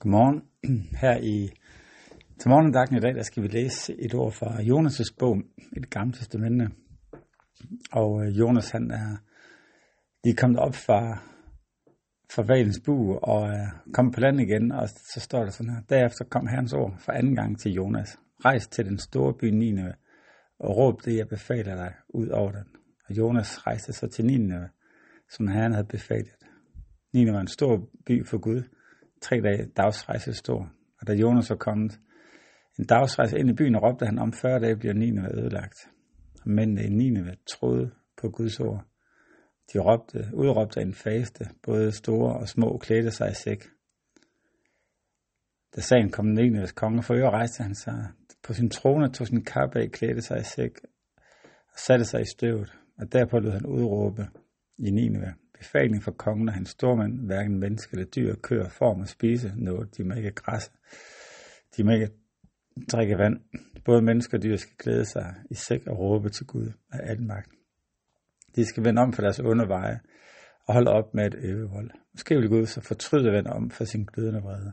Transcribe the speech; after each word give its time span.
Godmorgen. 0.00 0.42
Her 1.02 1.16
i 1.16 1.50
til 2.38 2.48
morgendagen 2.48 2.96
i 2.96 3.00
dag, 3.00 3.14
der 3.14 3.22
skal 3.22 3.42
vi 3.42 3.48
læse 3.48 3.94
et 3.94 4.14
ord 4.14 4.32
fra 4.32 4.46
Jonas' 4.46 5.16
bog 5.18 5.42
i 5.72 5.78
det 5.80 5.90
gamle 5.90 6.12
testamente. 6.12 6.68
Og 7.92 8.26
øh, 8.26 8.38
Jonas 8.38 8.70
han 8.70 8.90
er 8.90 9.16
lige 10.24 10.36
kommet 10.36 10.58
op 10.58 10.74
fra, 10.74 11.18
fra 12.30 12.42
valens 12.42 12.80
bu 12.84 13.18
og 13.22 13.48
er 13.48 13.66
kommet 13.92 14.14
på 14.14 14.20
land 14.20 14.40
igen, 14.40 14.72
og 14.72 14.88
så 14.88 15.20
står 15.20 15.42
der 15.42 15.50
sådan 15.50 15.72
her. 15.72 15.82
Derefter 15.88 16.24
kom 16.24 16.46
herrens 16.46 16.72
ord 16.72 16.94
for 16.98 17.12
anden 17.12 17.34
gang 17.36 17.58
til 17.60 17.72
Jonas. 17.72 18.18
Rejs 18.44 18.66
til 18.66 18.84
den 18.84 18.98
store 18.98 19.34
by 19.34 19.44
Nineve 19.44 19.94
og 20.58 20.76
råb 20.76 21.04
det, 21.04 21.16
jeg 21.16 21.28
befaler 21.28 21.74
dig, 21.74 21.94
ud 22.08 22.28
over 22.28 22.52
den. 22.52 22.64
Og 23.08 23.16
Jonas 23.18 23.66
rejste 23.66 23.92
så 23.92 24.06
til 24.06 24.26
Nineve, 24.26 24.68
som 25.30 25.48
herren 25.48 25.72
havde 25.72 25.86
befalet. 25.86 26.36
Nineve 27.12 27.34
var 27.34 27.40
en 27.40 27.48
stor 27.48 27.88
by 28.06 28.26
for 28.26 28.38
Gud, 28.38 28.62
tre 29.20 29.40
dage 29.40 29.66
dagsrejse 29.76 30.32
stor. 30.34 30.72
Og 31.00 31.06
da 31.06 31.12
Jonas 31.12 31.50
var 31.50 31.56
kommet 31.56 32.00
en 32.78 32.84
dagsrejse 32.84 33.38
ind 33.38 33.50
i 33.50 33.52
byen, 33.52 33.76
råbte 33.76 34.06
han, 34.06 34.18
om 34.18 34.32
40 34.32 34.60
dage 34.60 34.76
bliver 34.76 34.94
Nineve 34.94 35.38
ødelagt. 35.38 35.78
Og 36.44 36.50
mændene 36.50 36.84
i 36.84 36.88
Nineve 36.88 37.36
troede 37.52 37.90
på 38.20 38.30
Guds 38.30 38.60
ord. 38.60 38.84
De 39.72 39.78
råbte, 39.78 40.30
udråbte 40.34 40.80
en 40.80 40.94
faste, 40.94 41.44
både 41.62 41.92
store 41.92 42.36
og 42.36 42.48
små 42.48 42.78
klædte 42.78 43.10
sig 43.10 43.30
i 43.30 43.34
sæk. 43.34 43.64
Da 45.76 45.80
sagen 45.80 46.10
kom 46.10 46.26
Nineves 46.26 46.72
konge 46.72 47.02
for 47.02 47.14
øre, 47.14 47.30
rejste 47.30 47.62
han 47.62 47.74
sig 47.74 48.08
på 48.42 48.52
sin 48.52 48.70
trone, 48.70 49.12
tog 49.12 49.26
sin 49.26 49.44
kappe 49.44 49.78
af, 49.80 49.90
klædte 49.90 50.22
sig 50.22 50.40
i 50.40 50.44
sæk 50.44 50.78
og 51.72 51.78
satte 51.78 52.04
sig 52.04 52.20
i 52.20 52.30
støvet. 52.36 52.72
Og 52.98 53.12
derpå 53.12 53.38
lød 53.38 53.50
han 53.50 53.66
udråbe 53.66 54.26
i 54.78 54.90
Nineve 54.90 55.34
befaling 55.58 56.02
for 56.02 56.10
kongen 56.10 56.48
og 56.48 56.54
hans 56.54 56.68
stormænd, 56.68 57.26
hverken 57.26 57.58
menneske 57.58 57.94
eller 57.94 58.06
dyr, 58.06 58.34
køer, 58.34 58.68
form 58.68 59.00
og 59.00 59.08
spise 59.08 59.52
noget. 59.56 59.96
De 59.96 60.04
må 60.04 60.14
ikke 60.14 60.30
græsse. 60.30 60.70
De 61.76 61.84
må 61.84 61.90
ikke 61.90 62.10
drikke 62.92 63.18
vand. 63.18 63.40
Både 63.84 64.02
mennesker 64.02 64.38
og 64.38 64.42
dyr 64.42 64.56
skal 64.56 64.76
glæde 64.78 65.04
sig 65.04 65.34
i 65.50 65.54
sæk 65.54 65.86
og 65.86 65.98
råbe 65.98 66.28
til 66.28 66.46
Gud 66.46 66.72
af 66.92 67.10
al 67.10 67.22
magt. 67.22 67.50
De 68.56 68.64
skal 68.64 68.84
vende 68.84 69.02
om 69.02 69.12
for 69.12 69.22
deres 69.22 69.40
underveje 69.40 70.00
og 70.66 70.74
holde 70.74 70.90
op 70.90 71.14
med 71.14 71.24
at 71.24 71.34
øve 71.38 71.68
vold. 71.70 71.90
Måske 72.12 72.34
vil 72.36 72.48
Gud 72.48 72.66
så 72.66 72.80
fortryde 72.80 73.32
vende 73.32 73.50
om 73.50 73.70
for 73.70 73.84
sin 73.84 74.04
glødende 74.04 74.40
vrede. 74.40 74.72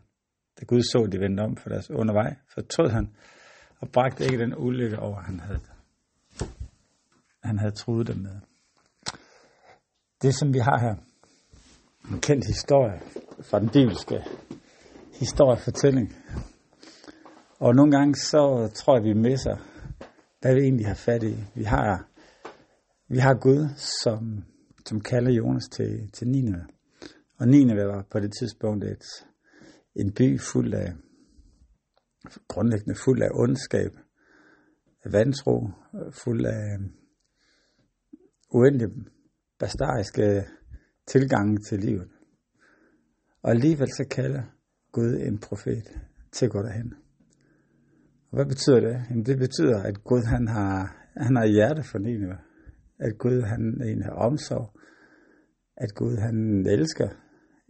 Da 0.59 0.65
Gud 0.65 0.81
så, 0.81 1.03
at 1.03 1.11
de 1.11 1.19
vendte 1.19 1.41
om 1.41 1.57
for 1.57 1.69
deres 1.69 1.91
undervej, 1.91 2.35
fortrød 2.53 2.89
han 2.89 3.15
og 3.79 3.89
bragte 3.89 4.23
ikke 4.23 4.37
den 4.37 4.53
ulykke 4.57 4.99
over, 4.99 5.21
han 5.21 5.39
havde, 5.39 5.59
han 7.43 7.59
havde 7.59 7.71
truet 7.71 8.07
dem 8.07 8.17
med. 8.17 8.39
Det, 10.23 10.35
som 10.35 10.53
vi 10.53 10.59
har 10.59 10.79
her, 10.79 10.95
en 12.11 12.21
kendt 12.21 12.47
historie 12.47 13.01
fra 13.41 13.59
den 13.59 13.69
bibelske 13.69 14.15
historiefortælling. 15.19 16.15
Og 17.59 17.75
nogle 17.75 17.91
gange 17.91 18.15
så 18.15 18.71
tror 18.75 18.97
jeg, 18.97 19.03
vi 19.03 19.13
misser, 19.13 19.57
hvad 20.41 20.55
vi 20.55 20.61
egentlig 20.61 20.87
har 20.87 20.95
fat 20.95 21.23
i. 21.23 21.35
Vi 21.55 21.63
har, 21.63 22.07
vi 23.07 23.17
har 23.17 23.33
Gud, 23.33 23.67
som, 23.77 24.43
som 24.85 25.01
kalder 25.01 25.31
Jonas 25.31 25.63
til, 25.71 26.11
til 26.13 26.27
Nineveh. 26.27 26.65
Og 27.39 27.47
Nineveh 27.47 27.87
var 27.87 28.05
på 28.11 28.19
det 28.19 28.31
tidspunkt 28.39 28.83
et, 28.83 29.05
en 29.95 30.13
by 30.13 30.39
fuld 30.39 30.73
af, 30.73 30.93
grundlæggende 32.47 32.95
fuld 33.05 33.21
af 33.21 33.29
ondskab, 33.33 33.91
af 35.03 35.11
vantro, 35.13 35.69
fuld 36.11 36.45
af 36.45 36.77
uendelig 38.51 38.87
bastariske 39.63 40.45
tilgange 41.07 41.57
til 41.57 41.79
livet. 41.79 42.09
Og 43.43 43.49
alligevel 43.51 43.91
så 43.91 44.05
kalder 44.11 44.43
Gud 44.91 45.13
en 45.27 45.39
profet 45.39 46.01
til 46.31 46.45
at 46.45 46.51
gå 46.51 46.61
derhen. 46.61 46.93
Og 48.29 48.35
hvad 48.37 48.45
betyder 48.45 48.79
det? 48.79 49.05
Jamen 49.09 49.25
det 49.25 49.37
betyder, 49.37 49.83
at 49.83 50.03
Gud 50.03 50.23
han 50.25 50.47
har, 50.47 50.95
han 51.17 51.35
har 51.35 51.45
hjerte 51.45 51.83
for 51.83 51.99
Nineve. 51.99 52.37
At 52.99 53.17
Gud 53.17 53.41
han 53.41 53.81
en 53.91 54.03
har 54.03 54.11
omsorg. 54.11 54.79
At 55.77 55.89
Gud 55.95 56.17
han 56.17 56.65
elsker 56.67 57.09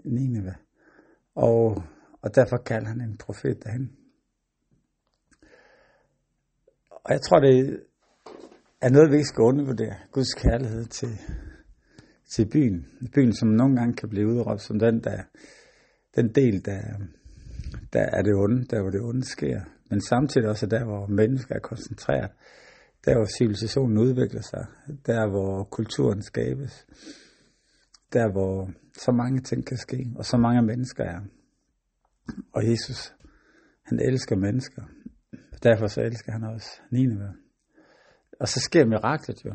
Nineve. 0.05 0.55
Og, 1.35 1.83
og 2.21 2.35
derfor 2.35 2.57
kalder 2.57 2.87
han 2.87 3.01
en 3.01 3.17
profet 3.17 3.63
derhen. 3.63 3.91
Og 6.89 7.09
jeg 7.15 7.21
tror, 7.21 7.39
det 7.39 7.83
er 8.81 8.89
noget, 8.89 9.11
vi 9.11 9.15
ikke 9.15 9.33
skal 9.33 9.41
undervurdere. 9.41 9.95
Guds 10.11 10.33
kærlighed 10.33 10.85
til, 10.85 11.09
til 12.35 12.49
byen. 12.49 12.85
Byen, 13.15 13.33
som 13.33 13.47
nogle 13.47 13.75
gange 13.75 13.93
kan 13.93 14.09
blive 14.09 14.27
udråbt 14.27 14.61
som 14.61 14.79
den, 14.79 15.03
der, 15.03 15.23
den 16.15 16.27
del, 16.35 16.65
der, 16.65 16.81
der 17.93 18.01
er 18.01 18.21
det 18.21 18.33
onde, 18.33 18.65
der 18.65 18.81
hvor 18.81 18.89
det 18.89 19.01
onde 19.01 19.23
sker. 19.23 19.61
Men 19.89 20.01
samtidig 20.01 20.49
også 20.49 20.65
der, 20.65 20.83
hvor 20.85 21.07
mennesker 21.07 21.55
er 21.55 21.59
koncentreret. 21.59 22.31
Der, 23.05 23.15
hvor 23.15 23.25
civilisationen 23.37 23.97
udvikler 23.97 24.41
sig. 24.41 24.65
Der, 25.05 25.29
hvor 25.29 25.63
kulturen 25.63 26.21
skabes. 26.21 26.85
Der, 28.13 28.31
hvor 28.31 28.71
så 28.93 29.11
mange 29.11 29.41
ting 29.41 29.65
kan 29.65 29.77
ske, 29.77 30.11
og 30.15 30.25
så 30.25 30.37
mange 30.37 30.61
mennesker 30.61 31.03
er. 31.03 31.19
Og 32.53 32.69
Jesus, 32.69 33.13
han 33.83 33.99
elsker 33.99 34.35
mennesker. 34.35 34.81
Derfor 35.63 35.87
så 35.87 36.01
elsker 36.01 36.31
han 36.31 36.43
også 36.43 36.81
Nineve. 36.91 37.33
Og 38.39 38.47
så 38.47 38.59
sker 38.59 38.85
miraklet 38.85 39.45
jo. 39.45 39.53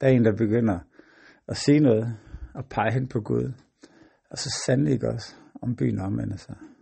Der 0.00 0.06
er 0.06 0.10
en, 0.10 0.24
der 0.24 0.36
begynder 0.36 0.78
at 1.48 1.56
se 1.56 1.78
noget 1.78 2.16
og 2.54 2.64
pege 2.70 2.92
hen 2.92 3.08
på 3.08 3.20
Gud. 3.20 3.52
Og 4.30 4.38
så 4.38 4.62
sandelig 4.66 5.04
også, 5.04 5.34
om 5.62 5.76
byen 5.76 6.00
omvender 6.00 6.36
sig. 6.36 6.56
Altså. 6.58 6.74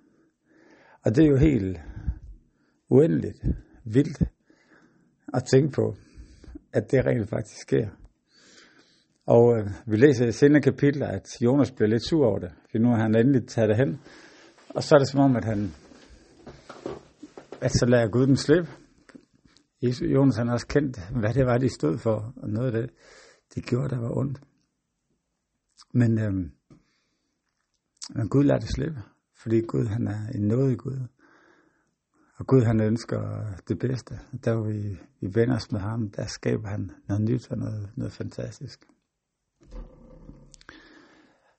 Og 1.04 1.16
det 1.16 1.24
er 1.24 1.28
jo 1.28 1.36
helt 1.36 1.80
uendeligt, 2.88 3.42
vildt 3.84 4.22
at 5.34 5.44
tænke 5.44 5.72
på, 5.72 5.96
at 6.72 6.90
det 6.90 7.06
rent 7.06 7.28
faktisk 7.28 7.60
sker. 7.60 7.88
Og 9.26 9.58
øh, 9.58 9.70
vi 9.86 9.96
læser 9.96 10.26
i 10.26 10.32
senere 10.32 10.62
kapitler, 10.62 11.06
at 11.06 11.42
Jonas 11.42 11.70
bliver 11.70 11.88
lidt 11.88 12.06
sur 12.08 12.26
over 12.26 12.38
det, 12.38 12.52
for 12.70 12.78
nu 12.78 12.88
har 12.88 13.02
han 13.02 13.16
endelig 13.16 13.48
taget 13.48 13.68
det 13.68 13.76
hen. 13.76 14.00
Og 14.68 14.82
så 14.82 14.94
er 14.94 14.98
det 14.98 15.08
som 15.08 15.20
om, 15.20 15.36
at 15.36 15.44
han 15.44 15.70
at 17.60 17.72
så 17.72 17.86
lader 17.86 18.08
Gud 18.08 18.26
den 18.26 18.36
slippe. 18.36 18.70
Jonas 20.14 20.36
han 20.36 20.46
har 20.46 20.54
også 20.54 20.66
kendt, 20.66 20.98
hvad 21.20 21.34
det 21.34 21.46
var, 21.46 21.58
de 21.58 21.68
stod 21.68 21.98
for, 21.98 22.34
og 22.36 22.48
noget 22.48 22.74
af 22.74 22.82
det, 22.82 22.90
de 23.54 23.60
gjorde, 23.60 23.88
der 23.88 24.00
var 24.00 24.16
ondt. 24.16 24.40
Men, 25.92 26.18
øhm, 26.18 26.50
men 28.14 28.28
Gud 28.28 28.44
lader 28.44 28.60
det 28.60 28.68
slippe, 28.68 29.02
fordi 29.42 29.60
Gud 29.60 29.86
han 29.86 30.06
er 30.06 30.28
en 30.34 30.48
nådig 30.48 30.78
Gud. 30.78 30.98
Og 32.36 32.46
Gud 32.46 32.62
han 32.62 32.80
ønsker 32.80 33.44
det 33.68 33.78
bedste. 33.78 34.20
Der 34.44 34.54
hvor 34.54 34.64
vi, 34.64 34.98
vi 35.20 35.34
vender 35.34 35.56
os 35.56 35.72
med 35.72 35.80
ham, 35.80 36.10
der 36.10 36.26
skaber 36.26 36.68
han 36.68 36.90
noget 37.08 37.22
nyt 37.22 37.50
og 37.50 37.58
noget, 37.58 37.90
noget 37.96 38.12
fantastisk. 38.12 38.84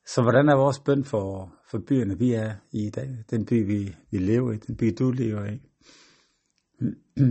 Så 0.06 0.22
hvordan 0.22 0.50
er 0.50 0.56
vores 0.56 0.80
bøn 0.80 1.04
for, 1.04 1.56
for 1.72 1.80
byerne, 1.88 2.18
vi 2.18 2.34
er 2.34 2.56
i 2.72 2.88
i 2.88 2.90
dag? 2.90 3.24
Den 3.30 3.46
by, 3.46 3.66
vi, 3.66 3.96
vi 4.12 4.18
lever 4.18 4.52
i, 4.52 4.58
den 4.58 4.78
by, 4.78 4.96
du 5.00 5.12
lever 5.12 5.46
i. 5.46 5.62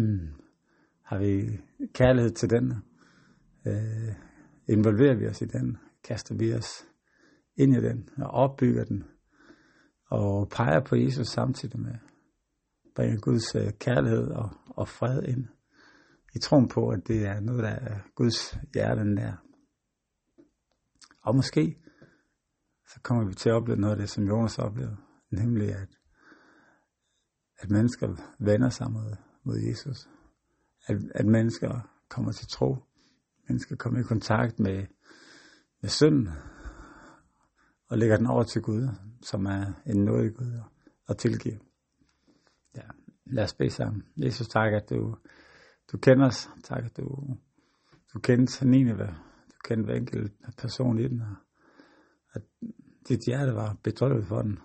Har 1.09 1.19
vi 1.19 1.61
kærlighed 1.93 2.31
til 2.31 2.51
den? 2.51 2.73
Øh, 3.67 4.15
involverer 4.69 5.15
vi 5.15 5.27
os 5.27 5.43
i 5.43 5.45
den? 5.45 5.77
Kaster 6.05 6.35
vi 6.35 6.55
os 6.55 6.92
ind 7.63 7.77
i 7.77 7.81
den 7.81 8.09
og 8.17 8.31
opbygger 8.31 8.85
den? 8.85 9.05
Og 10.11 10.49
peger 10.49 10.81
på 10.81 10.97
Jesus 10.97 11.27
samtidig 11.27 11.81
med 11.81 11.95
bringer 12.95 13.21
Guds 13.21 13.55
øh, 13.55 13.73
kærlighed 13.79 14.31
og, 14.31 14.51
og 14.67 14.89
fred 14.89 15.23
ind. 15.23 15.47
I 16.35 16.39
troen 16.39 16.69
på, 16.69 16.89
at 16.89 17.01
det 17.07 17.27
er 17.27 17.41
noget, 17.41 17.63
der 17.63 17.71
er 17.71 17.99
Guds 18.15 18.59
hjerte 18.75 19.05
nær. 19.05 19.45
Og 21.23 21.37
måske 21.37 21.79
så 22.89 23.01
kommer 23.03 23.25
vi 23.25 23.35
til 23.35 23.49
at 23.49 23.55
opleve 23.55 23.81
noget 23.81 23.95
af 23.95 24.01
det, 24.01 24.11
som 24.11 24.25
Jonas 24.25 24.59
oplevede, 24.59 24.97
nemlig 25.31 25.69
at, 25.69 25.89
at 27.59 27.71
mennesker 27.71 28.35
vender 28.39 28.69
sig 28.69 28.91
mod, 28.91 29.17
mod 29.45 29.59
Jesus. 29.59 30.09
At, 30.87 30.97
at 31.15 31.27
mennesker 31.27 31.81
kommer 32.09 32.33
til 32.33 32.49
tro. 32.49 32.77
Mennesker 33.49 33.77
kommer 33.77 34.01
i 34.01 34.03
kontakt 34.03 34.59
med, 34.59 34.87
med 35.83 35.91
synden 35.91 36.29
og 37.93 37.99
lægger 37.99 38.17
den 38.17 38.27
over 38.27 38.43
til 38.43 38.63
Gud, 38.63 38.89
som 39.23 39.47
er 39.47 39.73
en 39.87 40.05
nådig 40.05 40.35
Gud 40.35 40.61
og 41.07 41.19
tilgiver. 41.19 41.59
Ja, 42.77 42.89
lad 43.27 43.45
os 43.45 43.55
bede 43.55 43.71
sammen. 43.71 44.03
Jesus, 44.17 44.49
tak, 44.49 44.73
at 44.73 44.91
du, 44.91 45.17
du 45.93 45.99
kender 45.99 46.27
os. 46.27 46.51
Tak, 46.65 46.85
at 46.85 46.97
du, 46.97 47.37
du 48.15 48.19
kender 48.19 48.65
Nineve. 48.65 49.07
Du 49.53 49.57
kender 49.65 49.85
hver 49.85 49.95
enkelt 49.95 50.33
person 50.59 50.99
i 50.99 51.09
den. 51.09 51.21
Og 51.21 51.37
at 52.33 52.43
dit 53.09 53.21
hjerte 53.27 53.55
var 53.55 53.77
bedrøvet 53.83 54.27
for 54.27 54.43
den. 54.43 54.59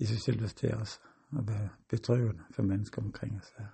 Jesus 0.00 0.26
hjælp 0.26 0.42
os 0.42 0.54
til 0.54 0.74
os 0.74 1.00
at 1.38 1.48
være 1.48 1.68
bedrøvet 1.88 2.40
for 2.54 2.62
mennesker 2.62 3.02
omkring 3.02 3.36
os 3.36 3.52
her. 3.58 3.66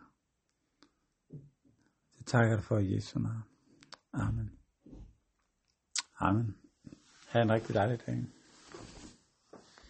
Det 2.18 2.26
takker 2.26 2.48
jeg 2.48 2.58
dig 2.58 2.64
for 2.64 2.78
i 2.78 2.94
Jesu 2.94 3.18
navn. 3.18 3.42
Amen. 4.12 4.50
Amen. 6.20 6.65
Ha' 7.36 7.42
en 7.42 7.52
rigtig 7.52 7.74
dejlig 7.74 7.98
dag. 8.06 8.35